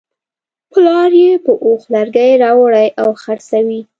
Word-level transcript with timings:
پلار 0.71 1.11
یې 1.21 1.31
په 1.45 1.51
اوښ 1.65 1.81
لرګي 1.93 2.31
راوړي 2.43 2.87
او 3.01 3.09
خرڅوي. 3.21 3.81